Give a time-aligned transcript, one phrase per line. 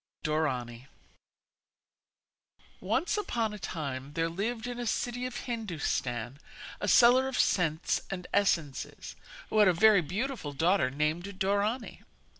[0.23, 0.87] DORANI
[2.79, 6.39] Once upon a time there lived in a city of Hindustan
[6.79, 9.15] a seller of scents and essences,
[9.51, 12.01] who had a very beautiful daughter named Dorani.